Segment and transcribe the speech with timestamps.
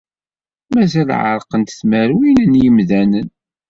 [0.73, 3.27] Mazal ɛerqent tmerwin n yimdanen.